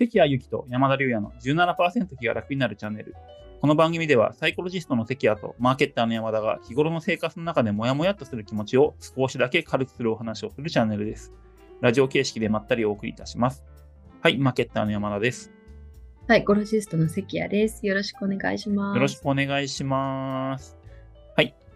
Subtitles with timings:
[0.00, 3.14] 関谷由紀と山田龍也の17%気が楽になるチャンネル。
[3.60, 11.34] この番組ではサイコロジストの関谷とマーケッターの山田が日頃の生活の中でモヤモヤっとする気持ちを少しだけ軽くするお話をするチャンネルです。
[11.82, 13.62] ラジオ形式でまったりお送りいたします。
[14.22, 15.52] はい、マーケッターの山田です。
[16.28, 17.86] はい、ゴロジストの関谷です。
[17.86, 18.96] よろしくお願いします。
[18.96, 20.79] よろしくお願いします。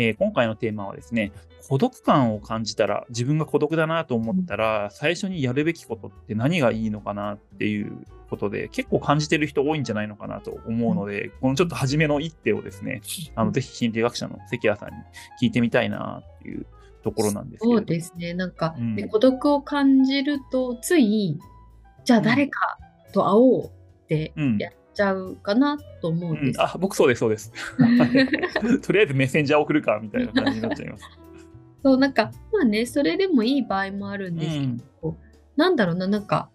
[0.00, 1.32] はい、えー今回のテーマはですね、
[1.68, 13.02] 孤独感を感じたら、自分が孤独だなと思ったら、最初にやるべきことって何がいいのかなっていうことで、結構感じてる人多いんじゃないのかなと思うので、このちょっと初めの一手をですね、
[13.34, 14.96] あのぜひ心理学者の関谷さんに
[15.40, 16.66] 聞いてみたいなっていう
[17.02, 18.34] ところなんですけそうですね。
[18.34, 18.96] なんか、うん。
[18.96, 21.38] ね孤独を感じると、つい、
[22.04, 22.78] じゃあ誰か
[23.12, 23.70] と会おうっ
[24.08, 24.58] てうん。
[24.58, 26.42] やっちゃうかなと思うです。
[26.42, 27.52] うんん、あ僕そうです、そうです。
[28.82, 31.04] とりあえずメッセンジャー送るかみたいな感じになっちゃいます。
[31.82, 34.66] そう、なんか、まあね、それでもいい場合もあるんですけ
[35.02, 35.16] ど、
[35.56, 36.50] なんだろうな、なんか、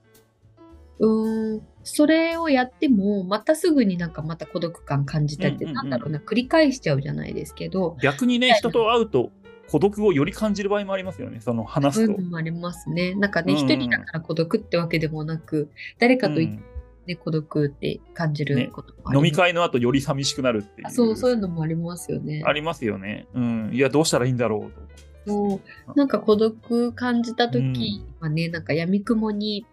[0.99, 9.31] うーん、それをやっても、またすぐになんかまた孤独感感じたりって、うんうんうんなんだろうな、繰り返しちゃうじゃないですけど、逆にね、人と会うと
[9.67, 12.37] 孤独をより感じる場合もありますよね、その話すと。
[12.37, 13.15] ありますね。
[13.15, 15.69] なんかね、うん一人だから孤独ってわけでもなく、
[15.99, 16.59] 誰かといて、
[17.07, 20.87] ね孤独って感じることもあります飲み会の後より寂しくなるっていう。
[20.87, 22.43] あそう、そういうのもありますよね。
[22.45, 23.27] ありますよね。
[23.33, 23.69] うん。
[23.73, 24.95] いや、どうしたらいいんだろうと。
[25.27, 29.65] そうなんか孤独感じた時はね、なんか闇雲に、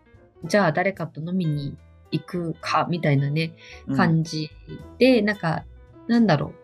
[0.44, 1.76] じゃあ誰かと飲みに
[2.10, 3.52] 行くかみたいなね、
[3.86, 4.50] うん感じ
[4.98, 5.64] で、なんか、
[6.08, 6.54] なんだろう。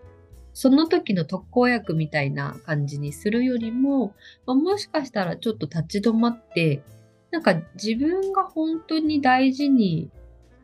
[0.55, 6.83] その時の特効薬みたいな感じにするよりも、まあ、もしかしたらちょっと立ち止まって、
[7.31, 10.11] なんか自分が本当に大事に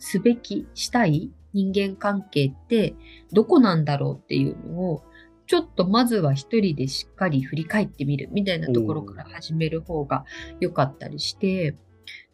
[0.05, 2.95] すべき、したい人間関係って
[3.33, 5.03] どこなんだろうっていうのを、
[5.47, 10.27] ちょっとまずは一人でしっかり振り返ってみるみたいなところから始める方が
[10.61, 11.75] 良かったりして、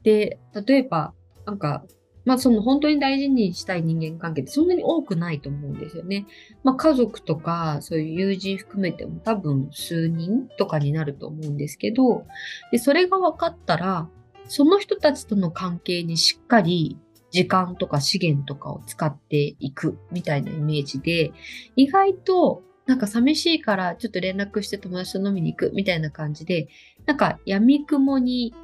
[0.03, 1.15] で、例えば、
[1.47, 1.85] なんか、
[2.25, 6.27] まあその本当に大事にしたい人間関係ってそんなに多くないと思うんですよね。
[6.65, 12.27] まあ家族とかそういう友人含めても多分数人とかになると思うんですけど、
[12.73, 14.09] で、それが分かったら、
[14.49, 16.99] その人たちとの関係にしっかり
[17.31, 21.33] 時間とか資源とかを使っていくみたいなイメージで、
[21.77, 26.69] 意外となんか寂しいからちょっと連絡して友達と飲みに行くみたいな感じで、
[27.07, 28.55] なんか闇雲に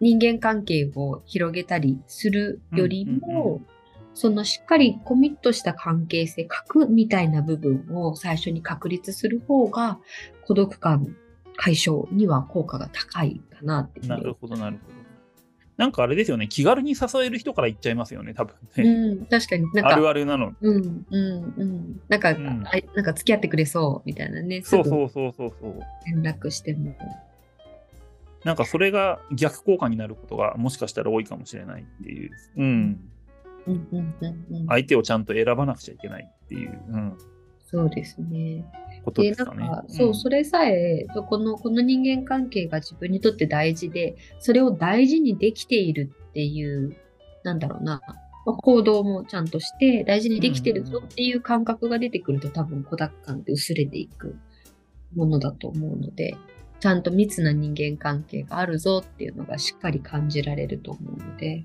[0.00, 3.62] 人間関係を広げたりするよりも、
[4.12, 9.98] そのしっかりコミットした関係性、核みたいな部分を最初に確立する方が
[10.46, 11.16] 孤独感
[11.56, 14.95] 解消には効果が高いかなってなるほど、なるほど。
[15.76, 18.84] なんかあれですよね、気軽に誘える人から言っちゃいますよね、多分ね。
[18.84, 20.54] うん、確かになんか、あるあるなの。
[20.60, 22.00] うん、うん、うん。
[22.08, 24.62] なんか、んあなんか付き合ってくれそうみたいなね。
[24.62, 25.52] そうそうそうそう。
[26.06, 26.96] 連絡しても。
[28.44, 32.30] なんかそれが逆効果になることがもしかしたら多いかもしれないっていう。
[32.56, 33.00] うん。
[33.66, 34.66] うん、うん、うん、うん。
[34.68, 37.18] 相手をちゃんと選ばなくちゃいけないっていう、うん、
[37.66, 38.64] そうですね。
[39.04, 46.96] ことで、ですかねなんか。、そう、それさえ、そこの、この人間関係が自分にとって大事で、それを大事にできているっていう、
[47.42, 54.36] なんだろうな、まあ行動もちゃんとして、大事にできてるぞっていう感覚が出てくると、多分孤独感って薄れていく
[55.16, 56.36] ものだと思うので、
[56.78, 61.64] ちゃんと密な人間関係があるぞっていうのがしっかり感じられると思うので、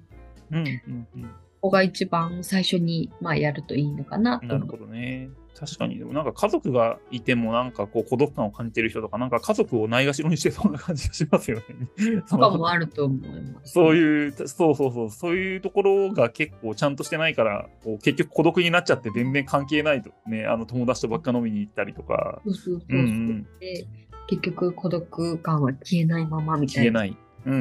[0.52, 1.24] うんうんうん。
[1.24, 1.30] こ
[1.62, 5.30] こが一番最初に、まあ、やるといいのかなとなるほどね。
[5.58, 11.64] 確かに、でもなんか家族がいてもなんかこう孤独感を感じてる人とか、なんか家族をないがしろにしてそうな感じがしますよね。
[12.26, 13.74] そとかのもあると思います。
[13.74, 23.86] そういう、そうそうそう、そういうところが結構ちゃんとしてないから、こう結局孤独になっちゃって全然関係ないとね、あの友達とばっか飲みに行ったりとか、そうそうそううんうん、で
[24.28, 26.92] 結局孤独感は消えないままみたいな。
[26.92, 27.18] 消えない。
[27.46, 27.60] うんうん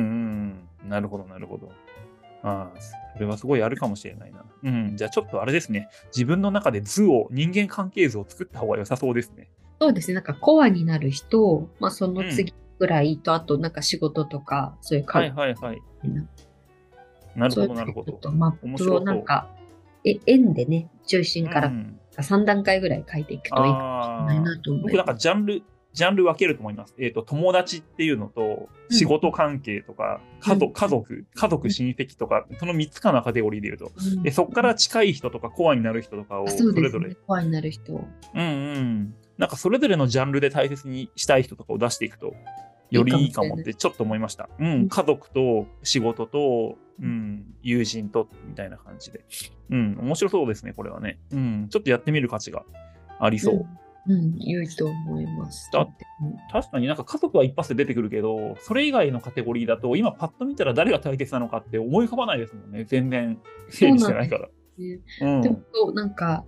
[0.83, 0.89] うん。
[0.89, 1.73] なるほど、なるほど。
[2.43, 2.81] ああ、
[3.15, 4.45] それはすごいあるかもしれないな。
[4.63, 4.97] うん。
[4.97, 5.89] じゃあちょっとあれですね。
[6.07, 9.51] 自分の中で図を、人間関係図を作った方が良さそうですね。
[9.81, 10.15] そうですね。
[10.15, 15.79] なんかコアになる人、まあその次ぐらいと、あとなんか仕事とか、そういうはい関はいはい。
[16.03, 16.27] 係な
[17.37, 18.21] なるほど、なるほどちょっ。
[18.21, 19.49] とマップをなんか、
[20.05, 25.23] え円でね、中心からうん3段階ぐらい書いていくといいかもしれないなと思い僕なんかます。
[25.23, 26.95] ジャンル、ジャンル分けると思います。
[26.99, 33.93] えっ、と、友達っていうのと、うん仕事関係とか、家族、うん家族、家族、親戚とか、その3つかのカテゴリーで言うと。
[33.97, 37.15] うんで、そこから近い人とかコアになる人とかを、あそれぞれ、。
[37.15, 37.93] コアになる人。
[37.93, 37.97] う
[38.37, 38.45] んう
[38.81, 39.15] ん。
[39.39, 42.35] なんかそれぞれのジャンルで大切にしたい人とかを出していくと、
[42.91, 44.49] よりいいかもってちょっと思いました。
[44.59, 49.25] うん、家族と仕事と、うん、友人と、みたいな感じで。
[49.71, 51.19] うん、面白そうですね、これはね。
[51.31, 52.65] うん、ちょっとやってみる価値が
[53.21, 53.55] ありそう。
[53.55, 53.69] うん、
[54.07, 55.71] 良いと思います。
[55.73, 55.87] だ
[56.51, 62.85] 確かになんか家族は一発で出てくるけど、それ以外のカテゴリーだと、今パッと見たら誰が大切なのかって思い浮かばないですもんね。
[62.85, 63.39] 全然
[63.69, 64.49] 整理してないから。
[64.79, 66.45] でうん、でもなんか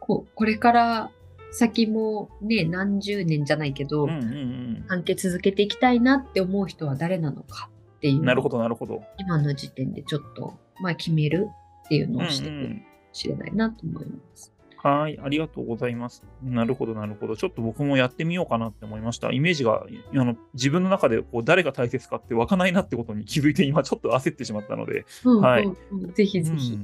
[0.00, 1.10] こ、これから
[1.52, 8.22] 先もね、何十年じゃないけど、うんうんうん、関係続けていきたいなって思う人は誰なのかっていう。
[8.22, 9.02] なるほど、なるほど。
[9.18, 11.48] 今の時点でちょっと、まあ決める
[11.84, 12.80] っていうのをしてくるかも
[13.12, 14.52] しれないなと思います。
[14.56, 16.24] うんうん、はい、ありがとうございます。
[16.42, 17.36] なるほど、なるほど。
[17.36, 19.30] ちょっと僕もやってみようかなって思いました。
[19.30, 25.04] イメージが、あの自分の中でこう誰が大切かって湧かないなってことに気づいて、今ちょっと焦ってしまったので。
[25.24, 26.12] うん、はい、うん。
[26.14, 26.78] ぜひぜひ。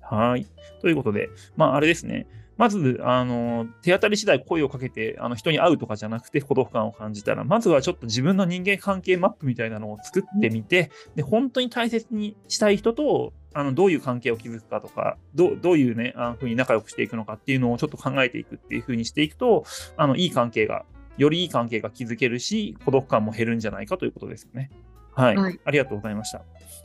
[0.00, 0.46] はい。
[0.80, 2.26] ということで、まあ、あれですね。
[2.56, 19.64] まず、あの、手当たり次第声をかけて、あの、人に会うとかじゃなくて孤独感を感じたら、まずはちょっと自分の人間関係マップみたいなのを作ってみて、で、本当に大切にしたい人と、あの、どういう関係を築くかとか、どどういうね、あの、ふうに仲良くしていくのかっていうのをちょっと考えていくっていうふうにしていくと、
[19.96, 20.84] あの、いい関係が、
[21.16, 24.70] よりいい関係が築けるし、孤独感も減るんじゃないかということですよね。
[25.18, 25.36] はい。
[25.36, 26.42] はい、ありがとうございました。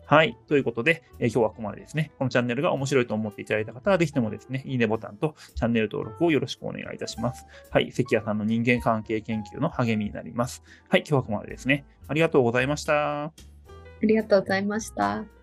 [0.08, 0.36] はい。
[0.48, 2.12] ということで、えー、今日はここまでですね。
[2.18, 7.46] このチャンネルが面白いと思っていただいた方は、ぜひともですね、いいねボタンとチャンネル登録をよろしくお願いいたします。
[7.70, 7.92] はい。
[7.92, 10.64] 関谷さんの人間関係研究の励みになります。
[10.90, 11.02] はい。
[11.02, 11.86] 今日はここまでですね。
[12.08, 13.26] ありがとうございました。
[13.26, 13.32] あ
[14.02, 15.43] りがとうございました。